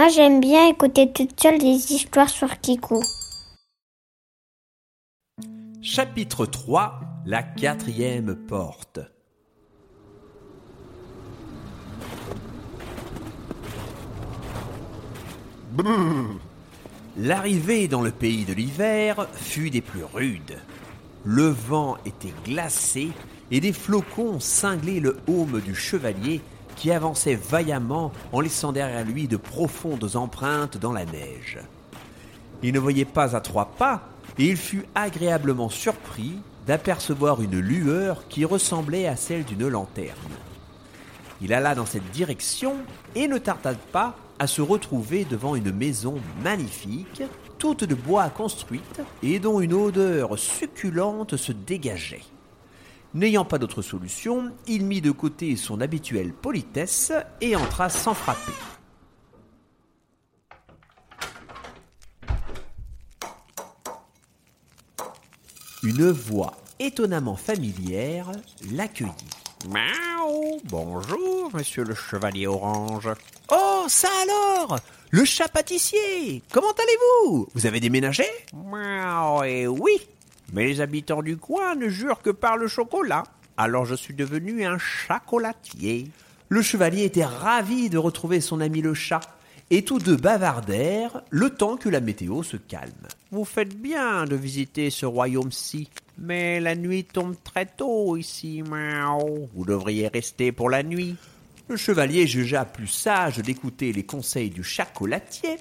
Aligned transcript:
Moi, 0.00 0.08
j'aime 0.08 0.40
bien 0.40 0.66
écouter 0.66 1.12
toute 1.12 1.38
seule 1.38 1.58
des 1.58 1.92
histoires 1.92 2.30
sur 2.30 2.58
Kiku. 2.58 3.02
Chapitre 5.82 6.46
3 6.46 7.00
La 7.26 7.42
quatrième 7.42 8.34
porte. 8.34 9.00
L'arrivée 17.18 17.86
dans 17.86 18.00
le 18.00 18.10
pays 18.10 18.46
de 18.46 18.54
l'hiver 18.54 19.28
fut 19.34 19.68
des 19.68 19.82
plus 19.82 20.04
rudes. 20.04 20.56
Le 21.26 21.48
vent 21.48 21.98
était 22.06 22.32
glacé 22.46 23.10
et 23.50 23.60
des 23.60 23.74
flocons 23.74 24.40
cinglaient 24.40 25.00
le 25.00 25.18
haume 25.26 25.60
du 25.60 25.74
chevalier 25.74 26.40
qui 26.76 26.90
avançait 26.90 27.34
vaillamment 27.34 28.12
en 28.32 28.40
laissant 28.40 28.72
derrière 28.72 29.04
lui 29.04 29.28
de 29.28 29.36
profondes 29.36 30.16
empreintes 30.16 30.76
dans 30.78 30.92
la 30.92 31.04
neige. 31.04 31.58
Il 32.62 32.74
ne 32.74 32.78
voyait 32.78 33.04
pas 33.04 33.36
à 33.36 33.40
trois 33.40 33.66
pas 33.66 34.02
et 34.38 34.46
il 34.46 34.56
fut 34.56 34.84
agréablement 34.94 35.68
surpris 35.68 36.38
d'apercevoir 36.66 37.42
une 37.42 37.58
lueur 37.58 38.28
qui 38.28 38.44
ressemblait 38.44 39.06
à 39.06 39.16
celle 39.16 39.44
d'une 39.44 39.68
lanterne. 39.68 40.16
Il 41.40 41.54
alla 41.54 41.74
dans 41.74 41.86
cette 41.86 42.10
direction 42.10 42.76
et 43.14 43.26
ne 43.28 43.38
tarda 43.38 43.74
pas 43.92 44.14
à 44.38 44.46
se 44.46 44.62
retrouver 44.62 45.24
devant 45.24 45.54
une 45.54 45.72
maison 45.72 46.16
magnifique, 46.42 47.22
toute 47.58 47.84
de 47.84 47.94
bois 47.94 48.28
construite 48.30 49.00
et 49.22 49.38
dont 49.38 49.60
une 49.60 49.74
odeur 49.74 50.38
succulente 50.38 51.36
se 51.36 51.52
dégageait. 51.52 52.24
N'ayant 53.12 53.44
pas 53.44 53.58
d'autre 53.58 53.82
solution, 53.82 54.52
il 54.68 54.84
mit 54.86 55.00
de 55.00 55.10
côté 55.10 55.56
son 55.56 55.80
habituelle 55.80 56.32
politesse 56.32 57.12
et 57.40 57.56
entra 57.56 57.88
sans 57.88 58.14
frapper. 58.14 58.52
Une 65.82 66.10
voix 66.10 66.54
étonnamment 66.78 67.36
familière 67.36 68.30
l'accueillit. 68.70 69.10
Miaou 69.68 70.60
Bonjour, 70.64 71.50
monsieur 71.52 71.82
le 71.84 71.94
chevalier 71.94 72.46
orange. 72.46 73.08
Oh, 73.50 73.86
ça 73.88 74.08
alors 74.22 74.78
Le 75.10 75.24
chat 75.24 75.48
pâtissier 75.48 76.42
Comment 76.52 76.70
allez-vous? 76.72 77.48
Vous 77.54 77.66
avez 77.66 77.80
déménagé? 77.80 78.24
Miaou, 78.54 79.42
et 79.42 79.66
oui 79.66 79.98
Mais 80.52 80.66
les 80.66 80.80
habitants 80.80 81.22
du 81.22 81.36
coin 81.36 81.74
ne 81.74 81.88
jurent 81.88 82.22
que 82.22 82.30
par 82.30 82.56
le 82.56 82.68
chocolat. 82.68 83.24
Alors 83.56 83.84
je 83.84 83.94
suis 83.94 84.14
devenu 84.14 84.64
un 84.64 84.78
chocolatier. 84.78 86.08
Le 86.48 86.62
chevalier 86.62 87.04
était 87.04 87.24
ravi 87.24 87.90
de 87.90 87.98
retrouver 87.98 88.40
son 88.40 88.60
ami 88.60 88.80
le 88.80 88.94
chat, 88.94 89.20
et 89.70 89.84
tous 89.84 89.98
deux 90.00 90.16
bavardèrent 90.16 91.22
le 91.30 91.50
temps 91.50 91.76
que 91.76 91.88
la 91.88 92.00
météo 92.00 92.42
se 92.42 92.56
calme. 92.56 93.06
Vous 93.30 93.44
faites 93.44 93.76
bien 93.76 94.24
de 94.24 94.34
visiter 94.34 94.90
ce 94.90 95.06
royaume-ci, 95.06 95.88
mais 96.18 96.58
la 96.58 96.74
nuit 96.74 97.04
tombe 97.04 97.36
très 97.44 97.66
tôt 97.66 98.16
ici, 98.16 98.62
miaou. 98.62 99.48
Vous 99.54 99.64
devriez 99.64 100.08
rester 100.08 100.50
pour 100.50 100.70
la 100.70 100.82
nuit. 100.82 101.16
Le 101.68 101.76
chevalier 101.76 102.26
jugea 102.26 102.64
plus 102.64 102.88
sage 102.88 103.38
d'écouter 103.38 103.92
les 103.92 104.02
conseils 104.02 104.50
du 104.50 104.64
chocolatier, 104.64 105.58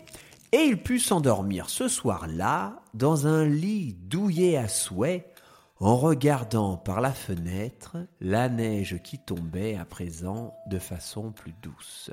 et 0.51 0.63
il 0.63 0.81
put 0.81 0.99
s'endormir 0.99 1.69
ce 1.69 1.87
soir-là 1.87 2.81
dans 2.93 3.27
un 3.27 3.45
lit 3.45 3.93
douillet 3.93 4.57
à 4.57 4.67
souhait, 4.67 5.31
en 5.79 5.95
regardant 5.95 6.75
par 6.75 7.01
la 7.01 7.13
fenêtre 7.13 7.97
la 8.19 8.49
neige 8.49 8.99
qui 9.03 9.17
tombait 9.17 9.77
à 9.77 9.85
présent 9.85 10.53
de 10.67 10.79
façon 10.79 11.31
plus 11.31 11.53
douce. 11.61 12.11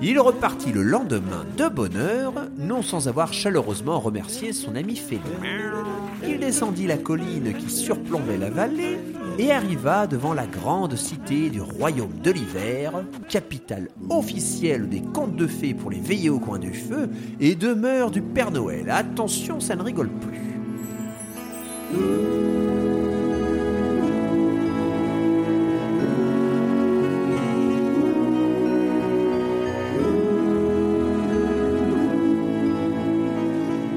Il 0.00 0.20
repartit 0.20 0.70
le 0.72 0.82
lendemain 0.82 1.44
de 1.56 1.68
bonne 1.68 1.96
heure, 1.96 2.34
non 2.56 2.82
sans 2.82 3.08
avoir 3.08 3.32
chaleureusement 3.32 3.98
remercié 3.98 4.52
son 4.52 4.76
ami 4.76 4.94
Félix. 4.94 5.26
Il 6.26 6.38
descendit 6.38 6.86
la 6.86 6.98
colline 6.98 7.52
qui 7.54 7.68
surplombait 7.68 8.38
la 8.38 8.50
vallée 8.50 8.98
et 9.38 9.50
arriva 9.50 10.06
devant 10.06 10.34
la 10.34 10.46
grande 10.46 10.94
cité 10.94 11.50
du 11.50 11.60
royaume 11.60 12.20
de 12.22 12.30
l'hiver, 12.30 12.92
capitale 13.28 13.88
officielle 14.08 14.88
des 14.88 15.02
contes 15.02 15.36
de 15.36 15.48
fées 15.48 15.74
pour 15.74 15.90
les 15.90 16.00
veillées 16.00 16.30
au 16.30 16.38
coin 16.38 16.60
du 16.60 16.72
feu 16.72 17.10
et 17.40 17.56
demeure 17.56 18.12
du 18.12 18.22
Père 18.22 18.52
Noël. 18.52 18.90
Attention, 18.90 19.58
ça 19.58 19.74
ne 19.74 19.82
rigole 19.82 20.10
plus. 20.10 20.38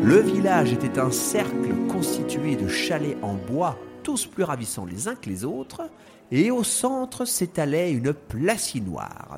Le 0.03 0.19
village 0.19 0.73
était 0.73 0.97
un 0.97 1.11
cercle 1.11 1.75
constitué 1.87 2.55
de 2.55 2.67
chalets 2.67 3.17
en 3.21 3.35
bois, 3.35 3.77
tous 4.01 4.25
plus 4.25 4.43
ravissants 4.43 4.85
les 4.85 5.07
uns 5.07 5.13
que 5.13 5.29
les 5.29 5.45
autres, 5.45 5.83
et 6.31 6.49
au 6.49 6.63
centre 6.63 7.23
s'étalait 7.23 7.91
une 7.91 8.11
placinoire. 8.11 9.37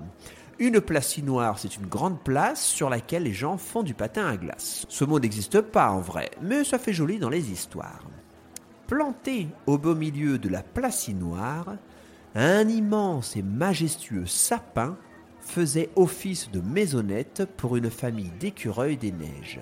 Une 0.59 0.79
placinoire, 0.79 1.59
c'est 1.59 1.75
une 1.75 1.87
grande 1.87 2.17
place 2.23 2.63
sur 2.63 2.89
laquelle 2.89 3.23
les 3.23 3.33
gens 3.33 3.57
font 3.57 3.83
du 3.83 3.93
patin 3.93 4.25
à 4.25 4.37
glace. 4.37 4.85
Ce 4.87 5.03
mot 5.03 5.19
n'existe 5.19 5.59
pas 5.59 5.91
en 5.91 5.99
vrai, 5.99 6.31
mais 6.41 6.63
ça 6.63 6.79
fait 6.79 6.93
joli 6.93 7.19
dans 7.19 7.29
les 7.29 7.51
histoires. 7.51 8.07
Planté 8.87 9.47
au 9.67 9.77
beau 9.77 9.95
milieu 9.95 10.37
de 10.37 10.47
la 10.47 10.63
placinoire, 10.63 11.75
un 12.35 12.69
immense 12.69 13.35
et 13.35 13.43
majestueux 13.43 14.27
sapin 14.27 14.95
faisait 15.41 15.89
office 15.97 16.49
de 16.51 16.61
maisonnette 16.61 17.43
pour 17.57 17.75
une 17.75 17.89
famille 17.89 18.31
d'écureuils 18.39 18.95
des 18.95 19.11
neiges. 19.11 19.59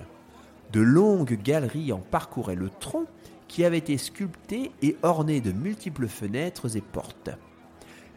De 0.72 0.80
longues 0.80 1.38
galeries 1.42 1.92
en 1.92 1.98
parcouraient 1.98 2.54
le 2.54 2.70
tronc 2.70 3.04
qui 3.46 3.64
avait 3.64 3.78
été 3.78 3.98
sculpté 3.98 4.72
et 4.80 4.96
orné 5.02 5.40
de 5.40 5.52
multiples 5.52 6.08
fenêtres 6.08 6.76
et 6.76 6.80
portes. 6.80 7.30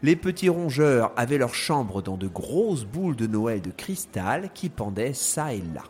Les 0.02 0.16
petits 0.16 0.48
rongeurs 0.48 1.12
avaient 1.16 1.36
leur 1.36 1.54
chambre 1.54 2.00
dans 2.00 2.16
de 2.16 2.28
grosses 2.28 2.84
boules 2.84 3.16
de 3.16 3.26
Noël 3.26 3.60
de 3.60 3.70
cristal 3.70 4.50
qui 4.54 4.70
pendaient 4.70 5.12
çà 5.12 5.52
et 5.52 5.62
là. 5.74 5.82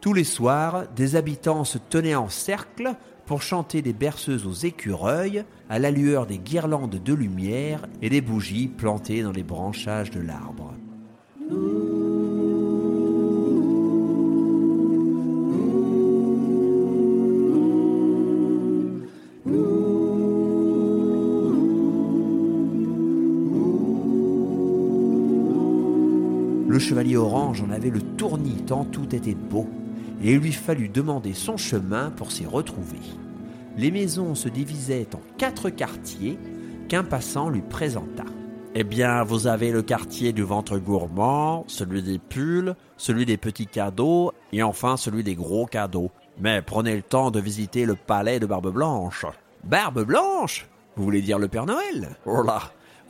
Tous 0.00 0.12
les 0.12 0.24
soirs, 0.24 0.86
des 0.94 1.16
habitants 1.16 1.64
se 1.64 1.78
tenaient 1.78 2.14
en 2.14 2.28
cercle 2.28 2.94
pour 3.24 3.42
chanter 3.42 3.82
des 3.82 3.92
berceuses 3.92 4.46
aux 4.46 4.66
écureuils 4.66 5.44
à 5.68 5.78
la 5.78 5.90
lueur 5.90 6.26
des 6.26 6.38
guirlandes 6.38 7.02
de 7.02 7.14
lumière 7.14 7.86
et 8.02 8.10
des 8.10 8.20
bougies 8.20 8.68
plantées 8.68 9.22
dans 9.22 9.32
les 9.32 9.42
branchages 9.42 10.10
de 10.10 10.20
l'arbre. 10.20 10.74
Le 26.76 26.80
chevalier 26.80 27.16
orange 27.16 27.62
en 27.62 27.70
avait 27.70 27.88
le 27.88 28.02
tournis 28.02 28.62
tant 28.66 28.84
tout 28.84 29.14
était 29.14 29.34
beau, 29.34 29.66
et 30.22 30.34
il 30.34 30.40
lui 30.40 30.52
fallut 30.52 30.90
demander 30.90 31.32
son 31.32 31.56
chemin 31.56 32.10
pour 32.10 32.30
s'y 32.30 32.44
retrouver. 32.44 33.00
Les 33.78 33.90
maisons 33.90 34.34
se 34.34 34.50
divisaient 34.50 35.08
en 35.14 35.22
quatre 35.38 35.70
quartiers 35.70 36.38
qu'un 36.90 37.02
passant 37.02 37.48
lui 37.48 37.62
présenta. 37.62 38.26
Eh 38.74 38.84
bien, 38.84 39.22
vous 39.22 39.46
avez 39.46 39.72
le 39.72 39.80
quartier 39.80 40.34
du 40.34 40.42
ventre 40.42 40.76
gourmand, 40.76 41.64
celui 41.66 42.02
des 42.02 42.18
pulls, 42.18 42.76
celui 42.98 43.24
des 43.24 43.38
petits 43.38 43.66
cadeaux 43.66 44.32
et 44.52 44.62
enfin 44.62 44.98
celui 44.98 45.24
des 45.24 45.34
gros 45.34 45.64
cadeaux. 45.64 46.10
Mais 46.38 46.60
prenez 46.60 46.94
le 46.94 47.00
temps 47.00 47.30
de 47.30 47.40
visiter 47.40 47.86
le 47.86 47.94
palais 47.94 48.38
de 48.38 48.44
Barbe 48.44 48.70
Blanche. 48.70 49.24
Barbe 49.64 50.04
Blanche? 50.04 50.68
Vous 50.94 51.04
voulez 51.04 51.22
dire 51.22 51.38
le 51.38 51.48
Père 51.48 51.64
Noël? 51.64 52.18
Oh 52.26 52.42
là, 52.42 52.60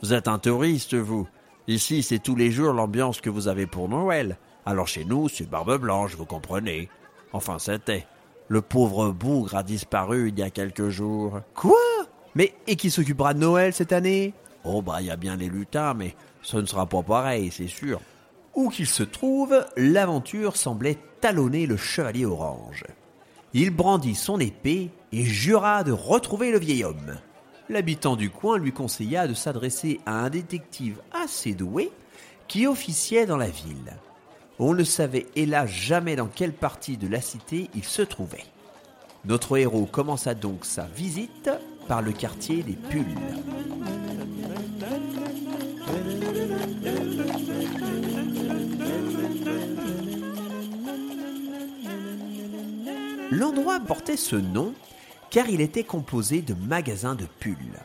vous 0.01 0.13
êtes 0.13 0.29
un 0.29 0.39
touriste, 0.39 0.95
vous. 0.95 1.27
Ici, 1.67 2.01
c'est 2.01 2.19
tous 2.19 2.35
les 2.35 2.49
jours 2.49 2.71
l'ambiance 2.71 3.19
que 3.19 3.29
vous 3.29 3.49
avez 3.49 3.67
pour 3.67 3.89
Noël. 3.89 4.37
Alors 4.65 4.87
chez 4.87 5.03
nous, 5.03 5.27
c'est 5.27 5.49
Barbe 5.49 5.77
Blanche, 5.77 6.15
vous 6.15 6.25
comprenez. 6.25 6.87
Enfin, 7.33 7.59
c'était. 7.59 8.07
Le 8.47 8.61
pauvre 8.61 9.11
bougre 9.11 9.55
a 9.55 9.63
disparu 9.63 10.29
il 10.29 10.39
y 10.39 10.43
a 10.43 10.49
quelques 10.49 10.87
jours. 10.87 11.41
Quoi? 11.53 11.75
Mais 12.35 12.53
et 12.67 12.77
qui 12.77 12.89
s'occupera 12.89 13.33
de 13.33 13.39
Noël 13.39 13.73
cette 13.73 13.91
année? 13.91 14.33
Oh 14.63 14.81
bah, 14.81 15.01
il 15.01 15.07
y 15.07 15.11
a 15.11 15.17
bien 15.17 15.35
les 15.35 15.49
lutins, 15.49 15.93
mais 15.93 16.15
ce 16.41 16.55
ne 16.55 16.65
sera 16.65 16.85
pas 16.85 17.03
pareil, 17.03 17.51
c'est 17.51 17.67
sûr. 17.67 17.99
Où 18.55 18.69
qu'il 18.69 18.87
se 18.87 19.03
trouve, 19.03 19.65
l'aventure 19.75 20.55
semblait 20.55 20.97
talonner 21.19 21.65
le 21.65 21.75
chevalier 21.75 22.25
orange. 22.25 22.85
Il 23.53 23.71
brandit 23.71 24.15
son 24.15 24.39
épée 24.39 24.89
et 25.11 25.23
jura 25.25 25.83
de 25.83 25.91
retrouver 25.91 26.51
le 26.51 26.59
vieil 26.59 26.85
homme. 26.85 27.17
L'habitant 27.69 28.15
du 28.15 28.29
coin 28.29 28.57
lui 28.57 28.71
conseilla 28.71 29.27
de 29.27 29.33
s'adresser 29.33 29.99
à 30.05 30.23
un 30.23 30.29
détective 30.29 31.01
assez 31.11 31.53
doué 31.53 31.91
qui 32.47 32.65
officiait 32.65 33.25
dans 33.25 33.35
la 33.35 33.49
ville. 33.49 33.97
On 34.57 34.73
ne 34.73 34.85
savait 34.85 35.25
hélas 35.35 35.69
jamais 35.69 36.15
dans 36.15 36.27
quelle 36.27 36.53
partie 36.53 36.97
de 36.97 37.07
la 37.07 37.19
cité 37.19 37.69
il 37.75 37.83
se 37.83 38.01
trouvait. 38.01 38.45
Notre 39.25 39.57
héros 39.57 39.85
commença 39.85 40.33
donc 40.33 40.63
sa 40.63 40.85
visite 40.85 41.49
par 41.87 42.01
le 42.01 42.13
quartier 42.13 42.63
des 42.63 42.73
Pulls. 42.73 43.03
L'endroit 53.29 53.81
portait 53.81 54.15
ce 54.15 54.37
nom 54.37 54.73
car 55.29 55.49
il 55.49 55.61
était 55.61 55.83
composé 55.83 56.41
de 56.41 56.53
magasins 56.53 57.15
de 57.15 57.25
pulls. 57.39 57.79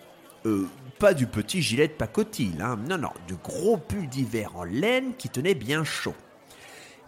Euh, 0.47 0.69
pas 0.99 1.15
du 1.15 1.27
petit 1.27 1.63
gilet 1.63 1.89
de 1.89 1.93
pacotille, 1.93 2.61
hein. 2.61 2.79
non, 2.89 2.99
non, 2.99 3.11
de 3.29 3.35
gros 3.35 3.77
pulls 3.77 4.09
d'hiver 4.09 4.53
en 4.57 4.65
laine 4.65 5.15
qui 5.17 5.29
tenaient 5.29 5.55
bien 5.55 5.85
chaud. 5.85 6.15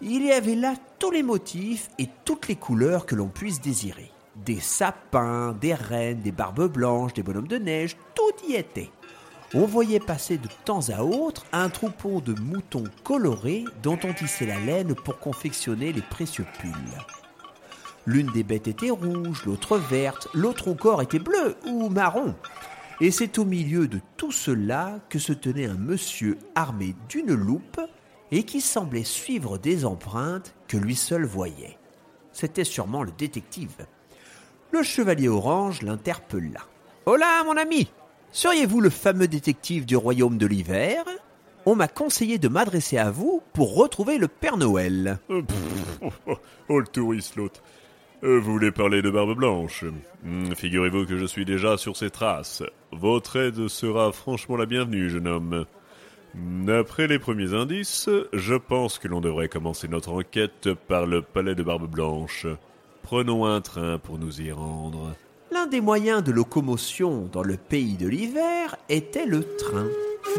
Il 0.00 0.24
y 0.24 0.32
avait 0.32 0.56
là 0.56 0.74
tous 0.98 1.10
les 1.10 1.22
motifs 1.22 1.88
et 1.98 2.08
toutes 2.24 2.48
les 2.48 2.56
couleurs 2.56 3.06
que 3.06 3.14
l'on 3.14 3.28
puisse 3.28 3.60
désirer. 3.60 4.10
Des 4.44 4.58
sapins, 4.58 5.52
des 5.52 5.74
reines, 5.74 6.20
des 6.20 6.32
barbes 6.32 6.70
blanches, 6.70 7.14
des 7.14 7.22
bonhommes 7.22 7.48
de 7.48 7.58
neige, 7.58 7.96
tout 8.14 8.48
y 8.48 8.54
était. 8.54 8.90
On 9.54 9.66
voyait 9.66 10.00
passer 10.00 10.36
de 10.36 10.48
temps 10.64 10.88
à 10.88 11.04
autre 11.04 11.46
un 11.52 11.68
troupeau 11.68 12.20
de 12.20 12.34
moutons 12.40 12.84
colorés 13.04 13.64
dont 13.84 13.98
on 14.02 14.12
tissait 14.12 14.46
la 14.46 14.58
laine 14.58 14.96
pour 14.96 15.20
confectionner 15.20 15.92
les 15.92 16.02
précieux 16.02 16.46
pulls. 16.58 16.72
L'une 18.06 18.30
des 18.32 18.42
bêtes 18.42 18.68
était 18.68 18.90
rouge, 18.90 19.44
l'autre 19.46 19.78
verte, 19.78 20.28
l'autre 20.34 20.68
encore 20.68 21.00
était 21.00 21.18
bleue 21.18 21.56
ou 21.66 21.88
marron. 21.88 22.34
Et 23.00 23.10
c'est 23.10 23.38
au 23.38 23.44
milieu 23.44 23.88
de 23.88 24.00
tout 24.16 24.32
cela 24.32 25.00
que 25.08 25.18
se 25.18 25.32
tenait 25.32 25.66
un 25.66 25.74
monsieur 25.74 26.38
armé 26.54 26.94
d'une 27.08 27.34
loupe 27.34 27.80
et 28.30 28.44
qui 28.44 28.60
semblait 28.60 29.04
suivre 29.04 29.58
des 29.58 29.84
empreintes 29.84 30.54
que 30.68 30.76
lui 30.76 30.94
seul 30.94 31.24
voyait. 31.24 31.78
C'était 32.32 32.64
sûrement 32.64 33.02
le 33.02 33.12
détective. 33.12 33.86
Le 34.70 34.82
chevalier 34.82 35.28
orange 35.28 35.82
l'interpella. 35.82 36.60
Hola, 37.06 37.42
mon 37.44 37.56
ami 37.56 37.90
Seriez-vous 38.32 38.80
le 38.80 38.90
fameux 38.90 39.28
détective 39.28 39.86
du 39.86 39.96
royaume 39.96 40.38
de 40.38 40.46
l'hiver? 40.46 41.04
On 41.66 41.76
m'a 41.76 41.88
conseillé 41.88 42.38
de 42.38 42.48
m'adresser 42.48 42.98
à 42.98 43.10
vous 43.10 43.40
pour 43.52 43.76
retrouver 43.76 44.18
le 44.18 44.28
Père 44.28 44.56
Noël. 44.56 45.18
Oh, 46.68 46.80
le 46.80 46.86
touriste, 46.86 47.36
l'autre. 47.36 47.62
Euh, 48.24 48.38
vous 48.40 48.52
voulez 48.52 48.70
parler 48.70 49.02
de 49.02 49.10
Barbe 49.10 49.34
Blanche 49.36 49.84
Hmm, 50.24 50.52
Figurez-vous 50.54 51.04
que 51.06 51.18
je 51.18 51.26
suis 51.26 51.44
déjà 51.44 51.76
sur 51.76 51.96
ses 51.96 52.10
traces. 52.10 52.62
Votre 52.92 53.36
aide 53.36 53.68
sera 53.68 54.12
franchement 54.12 54.56
la 54.56 54.64
bienvenue, 54.66 55.10
jeune 55.10 55.26
homme. 55.28 55.66
D'après 56.34 57.06
les 57.06 57.18
premiers 57.18 57.52
indices, 57.54 58.08
je 58.32 58.54
pense 58.54 58.98
que 58.98 59.06
l'on 59.08 59.20
devrait 59.20 59.48
commencer 59.48 59.86
notre 59.88 60.10
enquête 60.12 60.70
par 60.88 61.06
le 61.06 61.20
palais 61.22 61.54
de 61.54 61.62
Barbe 61.62 61.88
Blanche. 61.90 62.46
Prenons 63.02 63.44
un 63.44 63.60
train 63.60 63.98
pour 63.98 64.18
nous 64.18 64.40
y 64.40 64.50
rendre. 64.50 65.14
L'un 65.52 65.66
des 65.66 65.82
moyens 65.82 66.24
de 66.24 66.32
locomotion 66.32 67.28
dans 67.30 67.42
le 67.42 67.56
pays 67.58 67.96
de 67.96 68.08
l'hiver 68.08 68.76
était 68.88 69.26
le 69.26 69.44
train. 69.56 69.86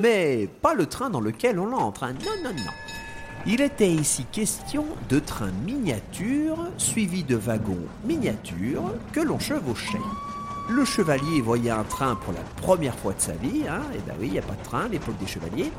Mais 0.02 0.50
pas 0.62 0.74
le 0.74 0.88
train 0.88 1.10
dans 1.12 1.22
lequel 1.22 1.60
on 1.60 1.72
entre. 1.72 2.04
hein. 2.04 2.14
Non, 2.26 2.50
non, 2.50 2.56
non. 2.56 2.72
Il 3.47 3.62
était 3.62 3.92
ici 3.92 4.25
question 4.31 4.86
de 5.07 5.19
trains 5.19 5.51
miniatures 5.65 6.57
suivis 6.77 7.24
de 7.24 7.36
wagons 7.36 7.86
miniatures 8.03 8.95
que 9.13 9.19
l'on 9.19 9.38
chevauchait. 9.38 10.00
Le 10.68 10.83
chevalier 10.83 11.42
voyait 11.42 11.69
un 11.69 11.83
train 11.83 12.15
pour 12.15 12.33
la 12.33 12.39
première 12.63 12.95
fois 12.95 13.13
de 13.13 13.21
sa 13.21 13.33
vie, 13.33 13.62
hein, 13.69 13.83
et 13.94 14.00
ben 14.00 14.15
oui, 14.19 14.27
il 14.27 14.31
n'y 14.31 14.39
a 14.39 14.42
pas 14.42 14.56
de 14.56 14.63
train 14.63 14.86
à 14.86 14.88
l'époque 14.88 15.19
des 15.19 15.27
chevaliers, 15.27 15.71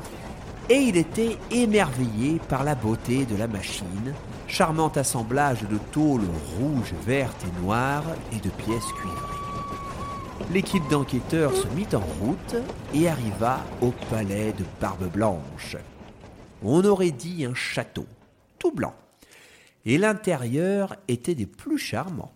et 0.69 0.75
il 0.75 0.95
était 0.95 1.37
émerveillé 1.51 2.39
par 2.47 2.63
la 2.63 2.73
beauté 2.73 3.25
de 3.25 3.35
la 3.35 3.47
machine, 3.47 4.13
charmant 4.47 4.91
assemblage 4.95 5.63
de 5.63 5.77
tôles 5.91 6.21
rouges, 6.57 6.93
vertes 7.05 7.43
et 7.43 7.61
noires 7.61 8.05
et 8.31 8.37
de 8.37 8.49
pièces 8.49 8.93
cuivrées. 8.95 9.37
L'équipe 10.53 10.87
d'enquêteurs 10.89 11.53
se 11.53 11.67
mit 11.75 11.87
en 11.93 12.25
route 12.25 12.55
et 12.93 13.09
arriva 13.09 13.59
au 13.81 13.91
palais 14.09 14.53
de 14.57 14.63
Barbe 14.79 15.11
Blanche. 15.11 15.75
On 16.63 16.83
aurait 16.85 17.11
dit 17.11 17.45
un 17.45 17.53
château, 17.53 18.05
tout 18.59 18.71
blanc. 18.71 18.95
Et 19.85 19.97
l'intérieur 19.97 20.95
était 21.07 21.35
des 21.35 21.45
plus 21.45 21.77
charmants. 21.77 22.33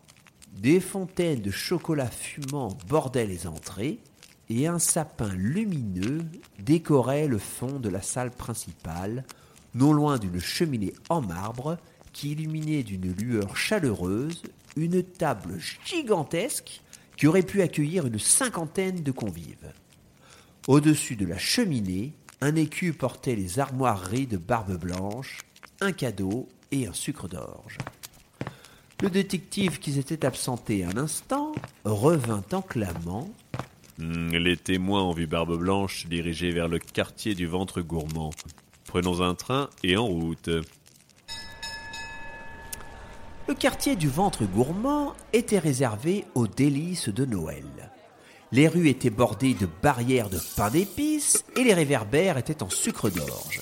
Des 0.53 0.79
fontaines 0.79 1.41
de 1.41 1.51
chocolat 1.51 2.07
fumant 2.07 2.77
bordaient 2.87 3.25
les 3.25 3.47
entrées, 3.47 3.99
et 4.49 4.67
un 4.67 4.79
sapin 4.79 5.33
lumineux 5.33 6.19
décorait 6.59 7.27
le 7.27 7.37
fond 7.37 7.79
de 7.79 7.89
la 7.89 8.01
salle 8.01 8.31
principale, 8.31 9.25
non 9.73 9.93
loin 9.93 10.17
d'une 10.17 10.39
cheminée 10.39 10.93
en 11.09 11.21
marbre 11.21 11.77
qui 12.13 12.31
illuminait 12.31 12.83
d'une 12.83 13.13
lueur 13.13 13.55
chaleureuse 13.55 14.43
une 14.75 15.03
table 15.03 15.57
gigantesque 15.85 16.81
qui 17.17 17.27
aurait 17.27 17.43
pu 17.43 17.61
accueillir 17.61 18.07
une 18.07 18.19
cinquantaine 18.19 19.01
de 19.01 19.11
convives. 19.11 19.71
Au-dessus 20.67 21.15
de 21.15 21.25
la 21.25 21.37
cheminée, 21.37 22.13
un 22.41 22.55
écu 22.55 22.93
portait 22.93 23.35
les 23.35 23.59
armoiries 23.59 24.27
de 24.27 24.37
barbe 24.37 24.77
blanche, 24.77 25.39
un 25.79 25.91
cadeau 25.91 26.47
et 26.71 26.87
un 26.87 26.93
sucre 26.93 27.27
d'orge. 27.27 27.77
Le 29.01 29.09
détective 29.09 29.79
qui 29.79 29.93
s'était 29.93 30.25
absenté 30.25 30.83
un 30.83 30.97
instant 30.97 31.53
revint 31.85 32.43
en 32.51 32.61
clamant 32.61 33.29
Hmm, 34.01 34.31
Les 34.31 34.57
témoins 34.57 35.03
ont 35.03 35.11
vu 35.11 35.27
Barbe 35.27 35.57
Blanche 35.59 36.07
dirigée 36.07 36.51
vers 36.51 36.67
le 36.67 36.79
quartier 36.79 37.35
du 37.35 37.45
ventre 37.45 37.81
gourmand. 37.81 38.31
Prenons 38.85 39.21
un 39.21 39.35
train 39.35 39.69
et 39.83 39.95
en 39.95 40.07
route. 40.07 40.49
Le 43.47 43.53
quartier 43.53 43.95
du 43.95 44.07
ventre 44.07 44.45
gourmand 44.45 45.13
était 45.33 45.59
réservé 45.59 46.25
aux 46.33 46.47
délices 46.47 47.09
de 47.09 47.25
Noël. 47.25 47.65
Les 48.53 48.67
rues 48.67 48.89
étaient 48.89 49.09
bordées 49.09 49.53
de 49.53 49.67
barrières 49.81 50.29
de 50.29 50.39
pain 50.57 50.69
d'épices 50.69 51.45
et 51.55 51.63
les 51.63 51.73
réverbères 51.73 52.37
étaient 52.37 52.63
en 52.63 52.69
sucre 52.69 53.09
d'orge. 53.09 53.61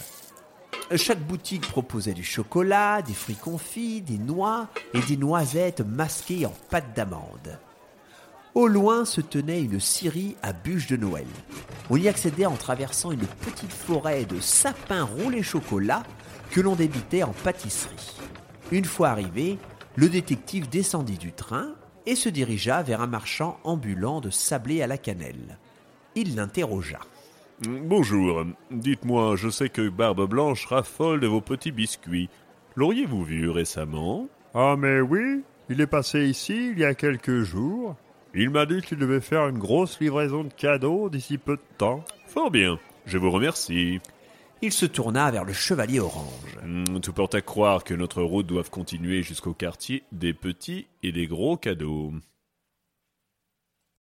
Chaque 0.95 1.21
boutique 1.21 1.67
proposait 1.67 2.15
du 2.15 2.23
chocolat, 2.23 3.03
des 3.03 3.13
fruits 3.13 3.35
confits, 3.35 4.01
des 4.01 4.17
noix 4.17 4.67
et 4.95 5.01
des 5.01 5.17
noisettes 5.17 5.81
masquées 5.81 6.47
en 6.47 6.53
pâte 6.71 6.95
d'amande. 6.95 7.59
Au 8.55 8.67
loin 8.67 9.05
se 9.05 9.21
tenait 9.21 9.61
une 9.61 9.79
scierie 9.79 10.35
à 10.41 10.53
bûches 10.53 10.87
de 10.87 10.97
Noël. 10.97 11.27
On 11.91 11.95
y 11.95 12.07
accédait 12.07 12.47
en 12.47 12.55
traversant 12.55 13.11
une 13.11 13.27
petite 13.27 13.71
forêt 13.71 14.25
de 14.25 14.39
sapins 14.39 15.03
roulés 15.03 15.43
chocolat 15.43 16.01
que 16.49 16.61
l'on 16.61 16.75
débitait 16.75 17.21
en 17.21 17.33
pâtisserie. 17.43 18.17
Une 18.71 18.85
fois 18.85 19.09
arrivé, 19.09 19.59
le 19.95 20.09
détective 20.09 20.67
descendit 20.67 21.19
du 21.19 21.31
train 21.31 21.75
et 22.09 22.15
se 22.15 22.27
dirigea 22.27 22.81
vers 22.81 23.01
un 23.01 23.07
marchand 23.07 23.59
ambulant 23.63 24.19
de 24.19 24.31
sablé 24.31 24.81
à 24.81 24.87
la 24.87 24.97
cannelle. 24.97 25.59
Il 26.15 26.35
l'interrogea. 26.35 26.99
Bonjour. 27.61 28.45
Dites-moi, 28.71 29.35
je 29.35 29.49
sais 29.49 29.69
que 29.69 29.89
Barbe 29.89 30.27
Blanche 30.27 30.65
raffole 30.65 31.19
de 31.19 31.27
vos 31.27 31.39
petits 31.39 31.71
biscuits. 31.71 32.27
L'auriez-vous 32.75 33.23
vu 33.23 33.49
récemment? 33.51 34.27
Ah 34.55 34.75
mais 34.75 35.01
oui, 35.01 35.43
il 35.69 35.81
est 35.81 35.87
passé 35.87 36.25
ici 36.25 36.71
il 36.71 36.79
y 36.79 36.83
a 36.83 36.95
quelques 36.95 37.43
jours. 37.43 37.95
Il 38.33 38.49
m'a 38.49 38.65
dit 38.65 38.81
qu'il 38.81 38.97
devait 38.97 39.21
faire 39.21 39.47
une 39.47 39.59
grosse 39.59 39.99
livraison 39.99 40.43
de 40.43 40.53
cadeaux 40.53 41.11
d'ici 41.11 41.37
peu 41.37 41.57
de 41.57 41.77
temps. 41.77 42.03
Fort 42.25 42.49
bien. 42.49 42.79
Je 43.05 43.19
vous 43.19 43.29
remercie. 43.29 43.99
Il 44.61 44.73
se 44.73 44.85
tourna 44.85 45.31
vers 45.31 45.45
le 45.45 45.53
chevalier 45.53 45.99
orange. 46.01 46.59
Hmm, 46.63 46.99
Tout 46.99 47.13
porte 47.13 47.33
à 47.35 47.41
croire 47.41 47.83
que 47.85 47.93
notre 47.93 48.21
route 48.21 48.45
doit 48.45 48.63
continuer 48.63 49.23
jusqu'au 49.23 49.53
quartier 49.53 50.03
des 50.11 50.33
petits 50.33 50.87
et 51.01 51.11
des 51.13 51.27
gros 51.27 51.55
cadeaux. 51.55 52.11